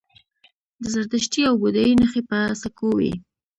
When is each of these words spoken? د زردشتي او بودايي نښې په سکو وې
د 0.81 0.83
زردشتي 0.93 1.41
او 1.49 1.55
بودايي 1.61 1.93
نښې 1.99 2.21
په 2.29 2.37
سکو 2.61 2.89
وې 2.97 3.11